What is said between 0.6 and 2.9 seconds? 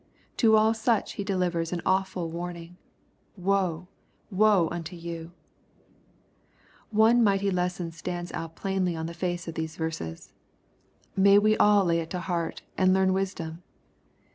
such He delivers an awful warning.